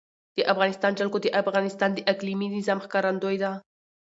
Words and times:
د 0.37 0.39
افغانستان 0.51 0.91
جلکو 0.99 1.17
د 1.21 1.27
افغانستان 1.41 1.89
د 1.93 1.99
اقلیمي 2.13 2.47
نظام 2.57 2.79
ښکارندوی 2.85 3.37
ده. 3.43 3.51